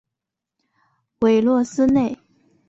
[1.19, 2.17] 韦洛斯内。